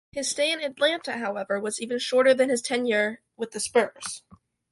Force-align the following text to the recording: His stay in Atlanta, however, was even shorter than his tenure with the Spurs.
His 0.11 0.27
stay 0.27 0.51
in 0.51 0.59
Atlanta, 0.63 1.19
however, 1.19 1.59
was 1.59 1.79
even 1.79 1.99
shorter 1.99 2.33
than 2.33 2.49
his 2.49 2.63
tenure 2.63 3.21
with 3.37 3.51
the 3.51 3.59
Spurs. 3.59 4.23